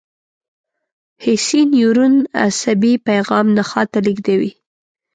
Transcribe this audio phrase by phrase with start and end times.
[1.23, 2.15] حسي نیورون
[2.45, 4.51] عصبي پیغام نخاع ته لېږدوي.